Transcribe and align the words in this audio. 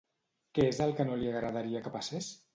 Què 0.57 0.65
és 0.69 0.79
que 0.79 0.97
el 1.05 1.11
no 1.11 1.19
li 1.21 1.31
agradaria 1.35 1.85
que 1.87 1.95
passés? 2.01 2.35